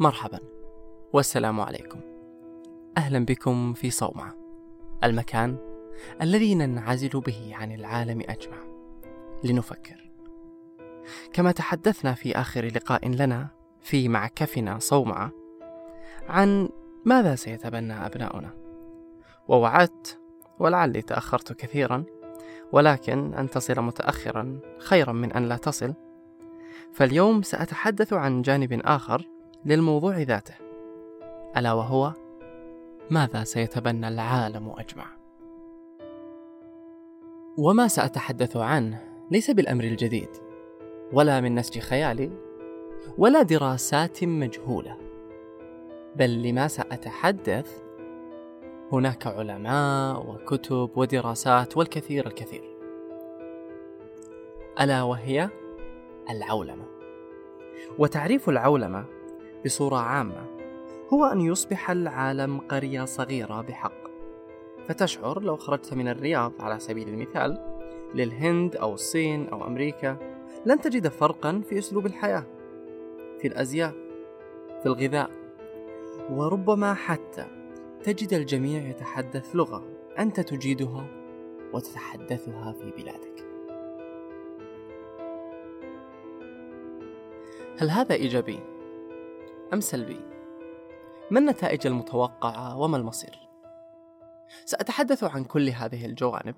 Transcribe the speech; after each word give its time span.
مرحبا. 0.00 0.38
والسلام 1.12 1.60
عليكم. 1.60 2.00
أهلا 2.98 3.24
بكم 3.24 3.72
في 3.72 3.90
صومعة 3.90 4.36
المكان 5.04 5.56
الذي 6.22 6.54
ننعزل 6.54 7.20
به 7.20 7.50
عن 7.54 7.72
العالم 7.72 8.20
اجمع 8.20 8.56
لنفكر. 9.44 10.10
كما 11.32 11.52
تحدثنا 11.52 12.14
في 12.14 12.36
آخر 12.36 12.64
لقاء 12.64 13.08
لنا 13.08 13.48
في 13.80 14.08
معكفنا 14.08 14.78
صومعة 14.78 15.32
عن 16.28 16.68
ماذا 17.04 17.34
سيتبنى 17.34 17.92
أبناؤنا. 17.92 18.50
ووعدت 19.48 20.20
ولعلي 20.58 21.02
تأخرت 21.02 21.52
كثيرا 21.52 22.04
ولكن 22.72 23.34
ان 23.34 23.50
تصل 23.50 23.80
متاخرا 23.80 24.60
خيرا 24.78 25.12
من 25.12 25.32
أن 25.32 25.48
لا 25.48 25.56
تصل. 25.56 25.94
فاليوم 26.92 27.42
سأتحدث 27.42 28.12
عن 28.12 28.42
جانب 28.42 28.80
آخر 28.84 29.39
للموضوع 29.64 30.18
ذاته 30.18 30.54
ألا 31.56 31.72
وهو 31.72 32.12
ماذا 33.10 33.44
سيتبنى 33.44 34.08
العالم 34.08 34.72
أجمع؟ 34.78 35.06
وما 37.58 37.88
سأتحدث 37.88 38.56
عنه 38.56 39.02
ليس 39.30 39.50
بالأمر 39.50 39.84
الجديد 39.84 40.28
ولا 41.12 41.40
من 41.40 41.54
نسج 41.54 41.78
خيالي 41.78 42.30
ولا 43.18 43.42
دراسات 43.42 44.24
مجهولة 44.24 44.96
بل 46.16 46.42
لما 46.42 46.68
سأتحدث 46.68 47.82
هناك 48.92 49.26
علماء 49.26 50.30
وكتب 50.30 50.90
ودراسات 50.96 51.76
والكثير 51.76 52.26
الكثير. 52.26 52.64
ألا 54.80 55.02
وهي 55.02 55.48
العولمة. 56.30 56.84
وتعريف 57.98 58.48
العولمة 58.48 59.04
بصورة 59.64 59.96
عامة 59.96 60.46
هو 61.12 61.24
أن 61.24 61.40
يصبح 61.40 61.90
العالم 61.90 62.58
قرية 62.58 63.04
صغيرة 63.04 63.60
بحق. 63.60 64.00
فتشعر 64.88 65.42
لو 65.42 65.56
خرجت 65.56 65.94
من 65.94 66.08
الرياض 66.08 66.52
على 66.60 66.78
سبيل 66.78 67.08
المثال 67.08 67.58
للهند 68.14 68.76
أو 68.76 68.94
الصين 68.94 69.48
أو 69.48 69.66
أمريكا 69.66 70.16
لن 70.66 70.80
تجد 70.80 71.08
فرقا 71.08 71.62
في 71.68 71.78
أسلوب 71.78 72.06
الحياة. 72.06 72.46
في 73.40 73.48
الأزياء 73.48 73.94
في 74.80 74.86
الغذاء 74.86 75.30
وربما 76.30 76.94
حتى 76.94 77.46
تجد 78.02 78.34
الجميع 78.34 78.88
يتحدث 78.88 79.56
لغة 79.56 79.84
أنت 80.18 80.40
تجيدها 80.40 81.06
وتتحدثها 81.72 82.72
في 82.72 82.90
بلادك. 82.90 83.46
هل 87.78 87.90
هذا 87.90 88.14
إيجابي؟ 88.14 88.58
أم 89.72 89.80
سلبي؟ 89.80 90.20
ما 91.30 91.38
النتائج 91.38 91.86
المتوقعة 91.86 92.78
وما 92.78 92.96
المصير؟ 92.96 93.38
سأتحدث 94.64 95.24
عن 95.24 95.44
كل 95.44 95.68
هذه 95.68 96.06
الجوانب 96.06 96.54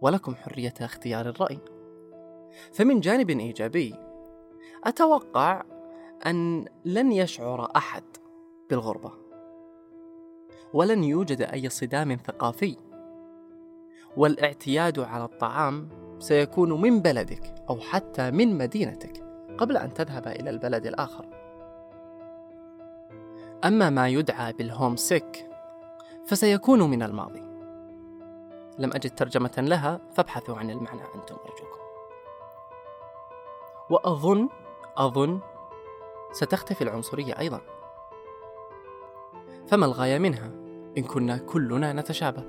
ولكم 0.00 0.34
حرية 0.34 0.74
اختيار 0.80 1.28
الرأي. 1.28 1.58
فمن 2.72 3.00
جانب 3.00 3.30
إيجابي 3.30 3.94
أتوقع 4.84 5.62
أن 6.26 6.64
لن 6.84 7.12
يشعر 7.12 7.70
أحد 7.76 8.02
بالغربة 8.70 9.12
ولن 10.74 11.04
يوجد 11.04 11.42
أي 11.42 11.68
صدام 11.68 12.16
ثقافي 12.26 12.76
والإعتياد 14.16 14.98
على 14.98 15.24
الطعام 15.24 15.88
سيكون 16.18 16.80
من 16.80 17.00
بلدك 17.00 17.54
أو 17.70 17.80
حتى 17.80 18.30
من 18.30 18.58
مدينتك 18.58 19.24
قبل 19.58 19.76
أن 19.76 19.94
تذهب 19.94 20.28
إلى 20.28 20.50
البلد 20.50 20.86
الآخر. 20.86 21.39
أما 23.64 23.90
ما 23.90 24.08
يدعى 24.08 24.52
بالهوم 24.52 24.96
سيك 24.96 25.50
فسيكون 26.26 26.90
من 26.90 27.02
الماضي. 27.02 27.42
لم 28.78 28.92
أجد 28.92 29.14
ترجمة 29.14 29.54
لها 29.58 30.00
فابحثوا 30.14 30.56
عن 30.56 30.70
المعنى 30.70 31.02
أنتم 31.14 31.36
أرجوكم. 31.36 31.80
وأظن 33.90 34.48
أظن 34.96 35.40
ستختفي 36.32 36.84
العنصرية 36.84 37.38
أيضا. 37.38 37.60
فما 39.66 39.86
الغاية 39.86 40.18
منها؟ 40.18 40.50
إن 40.98 41.02
كنا 41.02 41.36
كلنا 41.38 41.92
نتشابه. 41.92 42.44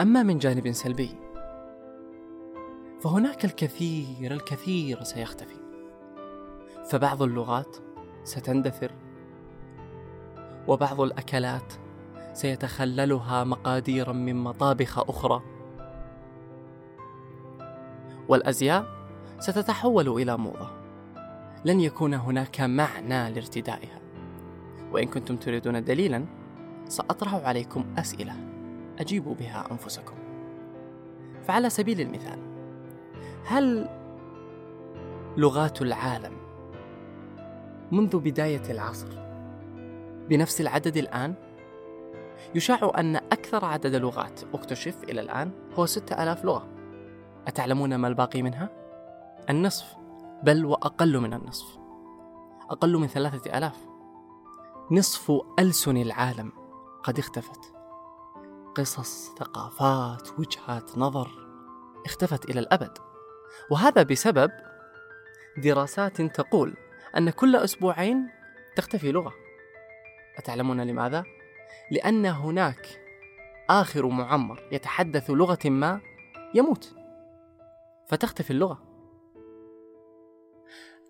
أما 0.00 0.22
من 0.22 0.38
جانب 0.38 0.72
سلبي 0.72 1.10
فهناك 3.00 3.44
الكثير 3.44 4.32
الكثير 4.32 5.02
سيختفي. 5.02 5.65
فبعض 6.90 7.22
اللغات 7.22 7.76
ستندثر 8.24 8.92
وبعض 10.68 11.00
الأكلات 11.00 11.72
سيتخللها 12.32 13.44
مقادير 13.44 14.12
من 14.12 14.36
مطابخ 14.36 14.98
أخرى. 14.98 15.42
والأزياء 18.28 18.86
ستتحول 19.38 20.08
إلى 20.08 20.36
موضة. 20.36 20.70
لن 21.64 21.80
يكون 21.80 22.14
هناك 22.14 22.60
معنى 22.60 23.30
لارتدائها. 23.30 24.00
وإن 24.92 25.06
كنتم 25.06 25.36
تريدون 25.36 25.84
دليلا 25.84 26.24
سأطرح 26.88 27.34
عليكم 27.34 27.84
أسئلة 27.98 28.34
أجيبوا 28.98 29.34
بها 29.34 29.70
أنفسكم. 29.70 30.14
فعلى 31.44 31.70
سبيل 31.70 32.00
المثال 32.00 32.38
هل 33.46 33.88
لغات 35.36 35.82
العالم 35.82 36.45
منذ 37.92 38.18
بداية 38.18 38.70
العصر. 38.70 39.08
بنفس 40.28 40.60
العدد 40.60 40.96
الآن 40.96 41.34
يشاع 42.54 42.92
أن 42.98 43.16
أكثر 43.16 43.64
عدد 43.64 43.94
لغات 43.94 44.40
اكتشف 44.54 45.04
إلى 45.04 45.20
الآن 45.20 45.50
هو 45.74 45.86
6000 45.86 46.44
لغة. 46.44 46.68
أتعلمون 47.46 47.94
ما 47.94 48.08
الباقي 48.08 48.42
منها؟ 48.42 48.70
النصف 49.50 49.96
بل 50.42 50.64
وأقل 50.66 51.18
من 51.20 51.34
النصف. 51.34 51.78
أقل 52.70 52.96
من 52.96 53.06
ثلاثة 53.06 53.58
آلاف. 53.58 53.86
نصف 54.90 55.32
ألسن 55.58 55.96
العالم 55.96 56.52
قد 57.02 57.18
اختفت. 57.18 57.60
قصص 58.74 59.34
ثقافات 59.38 60.28
وجهات 60.38 60.98
نظر 60.98 61.28
اختفت 62.06 62.50
إلى 62.50 62.60
الأبد. 62.60 62.98
وهذا 63.70 64.02
بسبب 64.02 64.50
دراسات 65.56 66.22
تقول 66.22 66.76
أن 67.16 67.30
كل 67.30 67.56
أسبوعين 67.56 68.28
تختفي 68.76 69.12
لغة. 69.12 69.32
أتعلمون 70.38 70.80
لماذا؟ 70.80 71.24
لأن 71.90 72.26
هناك 72.26 73.00
آخر 73.70 74.06
معمر 74.06 74.68
يتحدث 74.72 75.30
لغة 75.30 75.58
ما 75.64 76.00
يموت. 76.54 76.94
فتختفي 78.08 78.50
اللغة. 78.50 78.82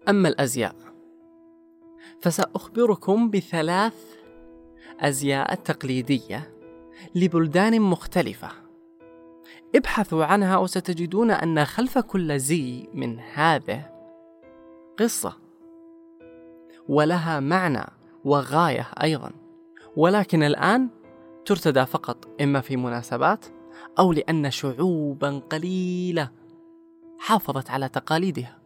أما 0.08 0.28
الأزياء 0.28 0.76
فسأخبركم 2.22 3.30
بثلاث 3.30 4.16
أزياء 5.00 5.54
تقليدية 5.54 6.54
لبلدان 7.14 7.80
مختلفة. 7.80 8.48
ابحثوا 9.74 10.24
عنها 10.24 10.56
وستجدون 10.56 11.30
أن 11.30 11.64
خلف 11.64 11.98
كل 11.98 12.38
زي 12.38 12.88
من 12.94 13.20
هذه 13.20 13.90
قصة. 14.98 15.45
ولها 16.88 17.40
معنى 17.40 17.84
وغاية 18.24 18.88
أيضا. 19.02 19.30
ولكن 19.96 20.42
الآن 20.42 20.88
ترتدى 21.44 21.86
فقط 21.86 22.28
إما 22.40 22.60
في 22.60 22.76
مناسبات 22.76 23.44
أو 23.98 24.12
لأن 24.12 24.50
شعوبا 24.50 25.42
قليلة 25.50 26.30
حافظت 27.18 27.70
على 27.70 27.88
تقاليدها. 27.88 28.58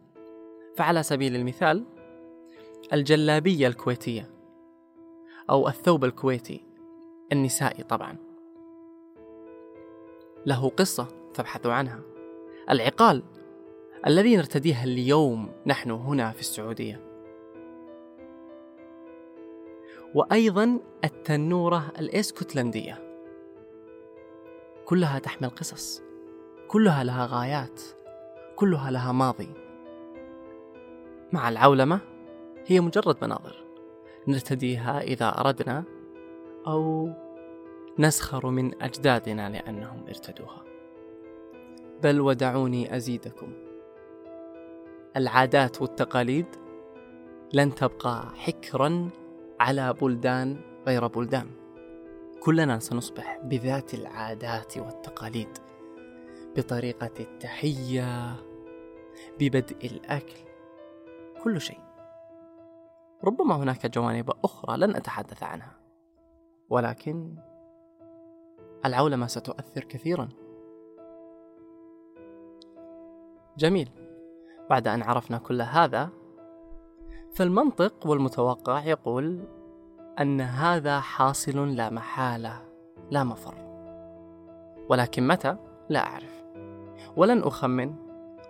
فعلى 0.77 1.03
سبيل 1.03 1.35
المثال 1.35 1.85
الجلابية 2.93 3.67
الكويتية 3.67 4.29
أو 5.49 5.67
الثوب 5.67 6.05
الكويتي 6.05 6.65
النسائي 7.31 7.83
طبعا. 7.83 8.15
له 10.45 10.69
قصة 10.69 11.07
فابحثوا 11.33 11.73
عنها. 11.73 11.99
العقال 12.69 13.23
الذي 14.07 14.35
نرتديها 14.35 14.83
اليوم 14.83 15.49
نحن 15.65 15.91
هنا 15.91 16.31
في 16.31 16.39
السعودية. 16.39 17.10
وأيضا 20.15 20.79
التنورة 21.03 21.91
الإسكتلندية. 21.99 23.01
كلها 24.85 25.19
تحمل 25.19 25.49
قصص. 25.49 26.01
كلها 26.67 27.03
لها 27.03 27.25
غايات. 27.25 27.81
كلها 28.55 28.91
لها 28.91 29.11
ماضي. 29.11 29.49
مع 31.31 31.49
العولمة 31.49 31.99
هي 32.65 32.79
مجرد 32.79 33.17
مناظر 33.21 33.63
نرتديها 34.27 35.01
إذا 35.01 35.39
أردنا 35.39 35.83
أو 36.67 37.09
نسخر 37.99 38.49
من 38.49 38.83
أجدادنا 38.83 39.49
لأنهم 39.49 40.03
ارتدوها. 40.07 40.63
بل 42.03 42.21
ودعوني 42.21 42.95
أزيدكم. 42.95 43.53
العادات 45.17 45.81
والتقاليد 45.81 46.45
لن 47.53 47.75
تبقى 47.75 48.23
حكرا 48.35 49.09
على 49.61 49.93
بلدان 49.93 50.61
غير 50.87 51.07
بلدان. 51.07 51.51
كلنا 52.39 52.79
سنصبح 52.79 53.39
بذات 53.43 53.93
العادات 53.93 54.77
والتقاليد 54.77 55.57
بطريقة 56.55 57.11
التحية 57.19 58.35
ببدء 59.39 59.85
الأكل 59.85 60.35
كل 61.43 61.61
شيء. 61.61 61.79
ربما 63.23 63.55
هناك 63.55 63.85
جوانب 63.85 64.31
أخرى 64.43 64.77
لن 64.77 64.95
أتحدث 64.95 65.43
عنها 65.43 65.75
ولكن 66.69 67.35
العولمة 68.85 69.27
ستؤثر 69.27 69.83
كثيرا. 69.83 70.29
جميل 73.57 73.89
بعد 74.69 74.87
أن 74.87 75.01
عرفنا 75.01 75.37
كل 75.37 75.61
هذا 75.61 76.09
فالمنطق 77.33 77.93
والمتوقع 78.05 78.85
يقول 78.85 79.39
أن 80.19 80.41
هذا 80.41 80.99
حاصل 80.99 81.75
لا 81.75 81.89
محالة 81.89 82.61
لا 83.11 83.23
مفر. 83.23 83.53
ولكن 84.89 85.27
متى؟ 85.27 85.55
لا 85.89 86.07
أعرف. 86.07 86.43
ولن 87.15 87.43
أخمن 87.43 87.95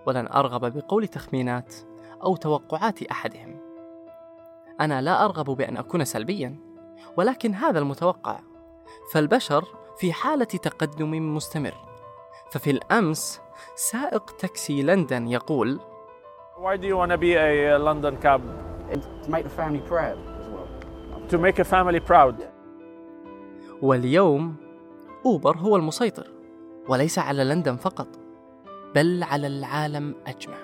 ولن 0.05 0.27
أرغب 0.27 0.77
بقول 0.77 1.07
تخمينات 1.07 1.75
أو 2.23 2.35
توقعات 2.35 3.03
أحدهم. 3.03 3.57
أنا 4.81 5.01
لا 5.01 5.25
أرغب 5.25 5.45
بأن 5.45 5.77
أكون 5.77 6.05
سلبيا 6.05 6.55
ولكن 7.17 7.53
هذا 7.53 7.79
المتوقع. 7.79 8.39
فالبشر 9.13 9.65
في 9.97 10.13
حالة 10.13 10.45
تقدم 10.45 11.35
مستمر. 11.35 11.75
ففي 12.51 12.71
الأمس 12.71 13.41
سائق 13.75 14.31
تاكسي 14.31 14.83
لندن 14.83 15.27
يقول 15.27 15.79
Why 16.57 16.77
do 16.77 16.87
you 16.87 16.97
want 16.97 17.11
to 17.11 17.17
be 17.17 17.33
a 17.35 17.79
London 17.79 18.17
cab? 18.21 18.70
To 18.99 19.31
make 19.31 19.43
the 19.43 19.49
family 19.49 19.81
proud 19.91 20.17
as 20.39 20.47
well. 20.53 20.67
To 21.29 21.37
make 21.37 21.59
a 21.59 21.63
family 21.63 21.99
proud. 21.99 22.35
واليوم 23.81 24.55
أوبر 25.25 25.57
هو 25.57 25.75
المسيطر 25.75 26.31
وليس 26.89 27.19
على 27.19 27.43
لندن 27.43 27.75
فقط 27.75 28.07
بل 28.95 29.23
على 29.23 29.47
العالم 29.47 30.15
أجمع 30.27 30.57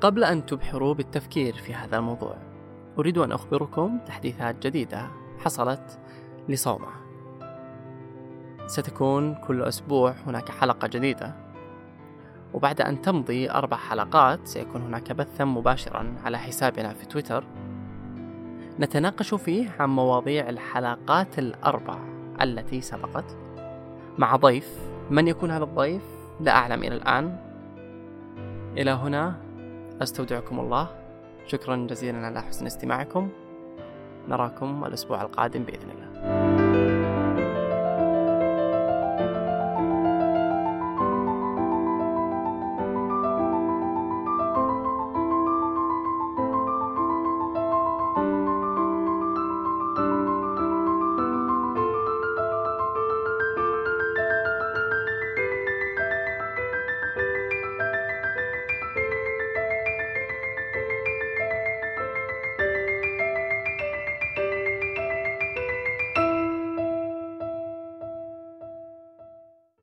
قبل 0.00 0.24
أن 0.24 0.46
تبحروا 0.46 0.94
بالتفكير 0.94 1.54
في 1.54 1.74
هذا 1.74 1.96
الموضوع 1.96 2.36
أريد 2.98 3.18
أن 3.18 3.32
أخبركم 3.32 3.98
تحديثات 4.06 4.66
جديدة 4.66 5.08
حصلت 5.38 5.98
لصومعة 6.48 7.02
ستكون 8.66 9.34
كل 9.34 9.62
أسبوع 9.62 10.14
هناك 10.26 10.50
حلقة 10.50 10.88
جديدة 10.88 11.34
وبعد 12.54 12.80
أن 12.80 13.02
تمضي 13.02 13.50
أربع 13.50 13.76
حلقات 13.76 14.46
سيكون 14.46 14.82
هناك 14.82 15.12
بثا 15.12 15.44
مباشرا 15.44 16.14
على 16.24 16.38
حسابنا 16.38 16.92
في 16.92 17.06
تويتر. 17.06 17.44
نتناقش 18.80 19.34
فيه 19.34 19.70
عن 19.80 19.88
مواضيع 19.88 20.48
الحلقات 20.48 21.38
الأربع 21.38 21.98
التي 22.42 22.80
سبقت. 22.80 23.36
مع 24.18 24.36
ضيف 24.36 24.68
من 25.10 25.28
يكون 25.28 25.50
هذا 25.50 25.64
الضيف؟ 25.64 26.02
لا 26.40 26.52
أعلم 26.52 26.82
إلى 26.84 26.94
الآن. 26.94 27.36
إلى 28.76 28.90
هنا 28.90 29.34
أستودعكم 30.02 30.60
الله. 30.60 30.88
شكرا 31.46 31.76
جزيلا 31.76 32.26
على 32.26 32.42
حسن 32.42 32.66
استماعكم. 32.66 33.28
نراكم 34.28 34.84
الأسبوع 34.84 35.22
القادم 35.22 35.62
بإذن 35.62 35.90
الله. 35.90 36.41